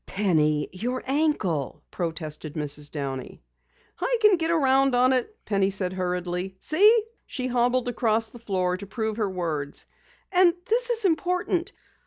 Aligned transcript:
"Penny, 0.07 0.67
your 0.71 1.03
ankle" 1.05 1.83
protested 1.91 2.55
Mrs. 2.55 2.89
Downey. 2.89 3.43
"I 3.99 4.17
can 4.19 4.37
get 4.37 4.49
around 4.49 4.95
on 4.95 5.13
it," 5.13 5.37
Penny 5.45 5.69
said 5.69 5.93
hurriedly. 5.93 6.55
"See!" 6.59 7.03
She 7.27 7.45
hobbled 7.45 7.87
across 7.87 8.25
the 8.25 8.39
floor 8.39 8.75
to 8.77 8.87
prove 8.87 9.17
her 9.17 9.29
words. 9.29 9.85
"And 10.31 10.55
this 10.67 10.89
is 10.89 11.05
important. 11.05 11.71